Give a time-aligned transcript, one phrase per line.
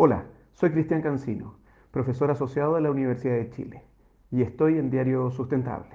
[0.00, 1.56] Hola, soy Cristian Cancino,
[1.90, 3.82] profesor asociado de la Universidad de Chile
[4.30, 5.90] y estoy en Diario Sustentable.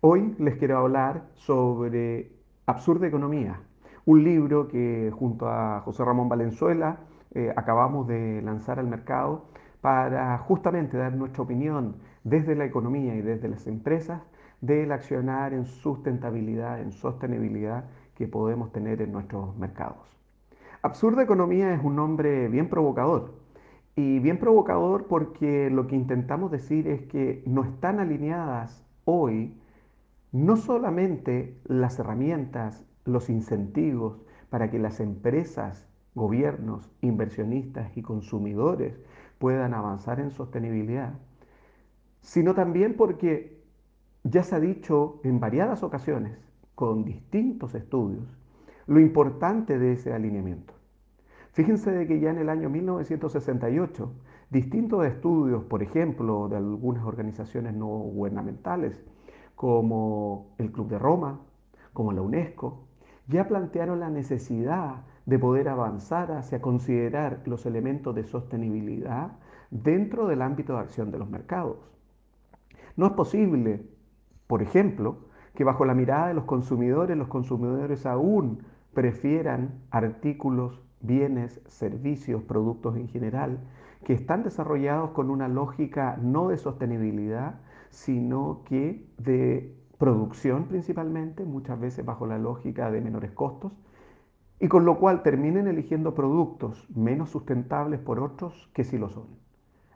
[0.00, 2.30] Hoy les quiero hablar sobre
[2.66, 3.60] Absurda Economía,
[4.04, 7.00] un libro que junto a José Ramón Valenzuela
[7.32, 9.46] eh, acabamos de lanzar al mercado
[9.80, 14.22] para justamente dar nuestra opinión desde la economía y desde las empresas
[14.60, 20.23] del accionar en sustentabilidad, en sostenibilidad que podemos tener en nuestros mercados.
[20.84, 23.32] Absurda Economía es un nombre bien provocador.
[23.96, 29.58] Y bien provocador porque lo que intentamos decir es que no están alineadas hoy
[30.30, 39.00] no solamente las herramientas, los incentivos para que las empresas, gobiernos, inversionistas y consumidores
[39.38, 41.14] puedan avanzar en sostenibilidad,
[42.20, 43.58] sino también porque
[44.22, 46.36] ya se ha dicho en variadas ocasiones,
[46.74, 48.36] con distintos estudios,
[48.86, 50.73] lo importante de ese alineamiento.
[51.54, 54.12] Fíjense de que ya en el año 1968,
[54.50, 59.00] distintos estudios, por ejemplo, de algunas organizaciones no gubernamentales,
[59.54, 61.40] como el Club de Roma,
[61.92, 62.88] como la UNESCO,
[63.28, 69.30] ya plantearon la necesidad de poder avanzar hacia considerar los elementos de sostenibilidad
[69.70, 71.76] dentro del ámbito de acción de los mercados.
[72.96, 73.86] No es posible,
[74.48, 75.18] por ejemplo,
[75.54, 82.96] que bajo la mirada de los consumidores, los consumidores aún prefieran artículos, bienes, servicios, productos
[82.96, 83.58] en general,
[84.04, 87.60] que están desarrollados con una lógica no de sostenibilidad,
[87.90, 93.72] sino que de producción principalmente, muchas veces bajo la lógica de menores costos,
[94.60, 99.26] y con lo cual terminen eligiendo productos menos sustentables por otros que sí lo son.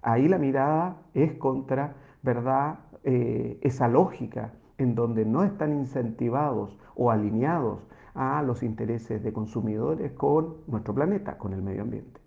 [0.02, 7.10] Ahí la mirada es contra, ¿verdad?, eh, esa lógica en donde no están incentivados o
[7.10, 12.20] alineados a los intereses de consumidores con nuestro planeta, con el medio ambiente.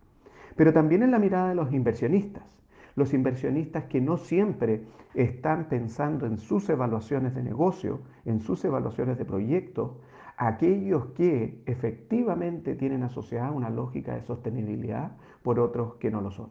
[0.55, 2.61] Pero también en la mirada de los inversionistas,
[2.95, 9.17] los inversionistas que no siempre están pensando en sus evaluaciones de negocio, en sus evaluaciones
[9.17, 9.91] de proyectos,
[10.37, 15.11] aquellos que efectivamente tienen asociada una lógica de sostenibilidad
[15.43, 16.49] por otros que no lo son.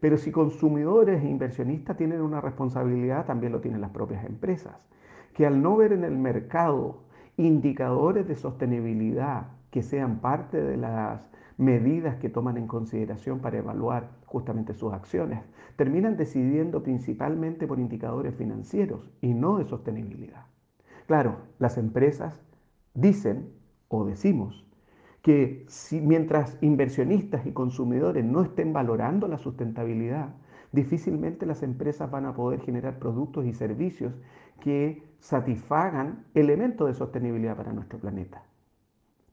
[0.00, 4.86] Pero si consumidores e inversionistas tienen una responsabilidad, también lo tienen las propias empresas,
[5.32, 7.04] que al no ver en el mercado
[7.36, 14.10] indicadores de sostenibilidad que sean parte de las medidas que toman en consideración para evaluar
[14.26, 15.40] justamente sus acciones,
[15.76, 20.46] terminan decidiendo principalmente por indicadores financieros y no de sostenibilidad.
[21.06, 22.40] Claro, las empresas
[22.94, 23.50] dicen
[23.88, 24.64] o decimos
[25.22, 30.34] que si, mientras inversionistas y consumidores no estén valorando la sustentabilidad,
[30.74, 34.12] difícilmente las empresas van a poder generar productos y servicios
[34.60, 38.42] que satisfagan elementos de sostenibilidad para nuestro planeta.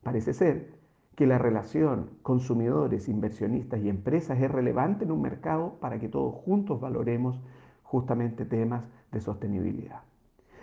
[0.02, 0.74] Parece ser
[1.14, 6.34] que la relación consumidores, inversionistas y empresas es relevante en un mercado para que todos
[6.34, 7.40] juntos valoremos
[7.82, 10.02] justamente temas de sostenibilidad.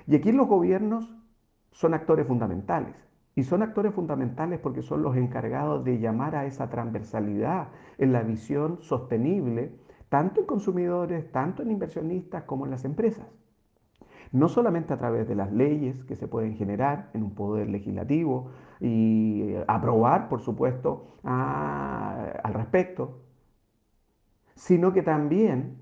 [0.08, 1.16] Y aquí los gobiernos
[1.72, 2.96] son actores fundamentales.
[3.36, 8.24] Y son actores fundamentales porque son los encargados de llamar a esa transversalidad en la
[8.24, 9.76] visión sostenible,
[10.10, 13.28] tanto en consumidores, tanto en inversionistas como en las empresas.
[14.32, 18.52] No solamente a través de las leyes que se pueden generar en un poder legislativo
[18.80, 23.22] y aprobar, por supuesto, al respecto,
[24.56, 25.78] sino que también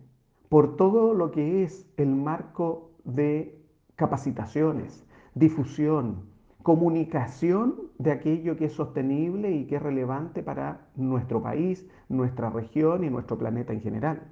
[0.49, 3.61] por todo lo que es el marco de
[3.95, 6.29] capacitaciones, difusión,
[6.67, 13.05] comunicación de aquello que es sostenible y que es relevante para nuestro país, nuestra región
[13.05, 14.27] y nuestro planeta en general.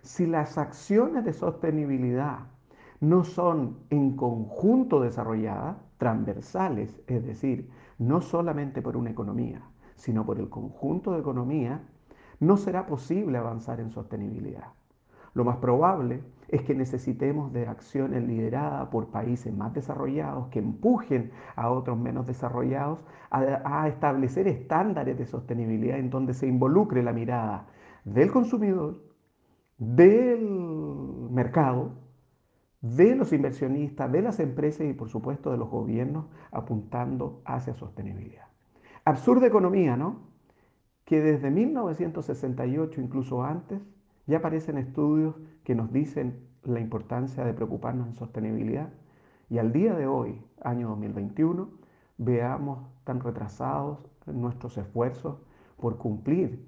[0.00, 2.40] Si las acciones de sostenibilidad
[2.98, 9.62] no son en conjunto desarrolladas, transversales, es decir, no solamente por una economía,
[9.94, 11.80] sino por el conjunto de economía,
[12.40, 14.72] no será posible avanzar en sostenibilidad.
[15.32, 21.32] Lo más probable es que necesitemos de acciones lideradas por países más desarrollados que empujen
[21.56, 22.98] a otros menos desarrollados
[23.30, 27.68] a, establecer estándares de sostenibilidad en donde se involucre la mirada
[28.04, 29.02] del consumidor,
[29.78, 30.46] del
[31.30, 31.94] mercado,
[32.82, 38.44] de los inversionistas, de las empresas y por supuesto de los gobiernos apuntando hacia sostenibilidad.
[39.06, 40.20] Absurda economía, ¿no?
[41.06, 43.80] Que desde 1968, incluso antes,
[44.26, 45.34] ya aparecen estudios
[45.64, 48.90] que nos dicen la importancia de preocuparnos en sostenibilidad
[49.50, 51.68] y al día de hoy, año 2021,
[52.18, 55.38] veamos tan retrasados nuestros esfuerzos
[55.76, 56.66] por cumplir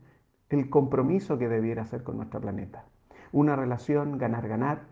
[0.51, 2.85] el compromiso que debiera ser con nuestro planeta.
[3.33, 4.83] Una relación ganar-ganar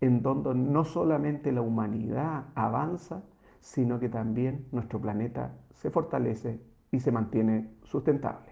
[0.00, 3.22] en donde no solamente la humanidad avanza,
[3.60, 6.60] sino que también nuestro planeta se fortalece
[6.90, 8.51] y se mantiene sustentable.